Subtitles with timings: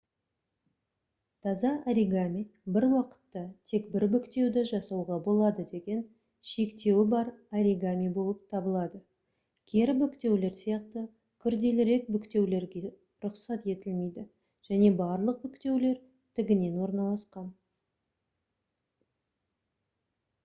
[1.45, 2.39] таза оригами
[2.77, 5.99] бір уақытта тек 1 бүктеуді жасауға болады деген
[6.51, 7.27] шектеуі бар
[7.59, 9.01] оригами болып табылады
[9.73, 11.03] кері бүктеулер сияқты
[11.45, 12.81] күрделірек бүктеулерге
[13.27, 14.23] рұқсат етілмейді
[14.71, 16.01] және барлық бүктеулер
[16.39, 17.53] тігінен орналасқан